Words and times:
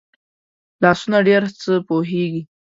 لاسونه 0.81 1.17
ډېر 1.27 1.43
څه 1.61 1.71
پوهېږي 1.87 2.41